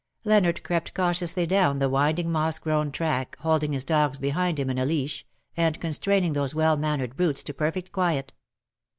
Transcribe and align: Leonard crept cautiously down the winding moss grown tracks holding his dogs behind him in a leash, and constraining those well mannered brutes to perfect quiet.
Leonard 0.23 0.63
crept 0.63 0.95
cautiously 0.95 1.45
down 1.45 1.77
the 1.77 1.87
winding 1.87 2.31
moss 2.31 2.57
grown 2.57 2.91
tracks 2.91 3.37
holding 3.41 3.71
his 3.71 3.85
dogs 3.85 4.17
behind 4.17 4.57
him 4.59 4.67
in 4.67 4.79
a 4.79 4.83
leash, 4.87 5.27
and 5.55 5.79
constraining 5.79 6.33
those 6.33 6.55
well 6.55 6.75
mannered 6.75 7.15
brutes 7.15 7.43
to 7.43 7.53
perfect 7.53 7.91
quiet. 7.91 8.33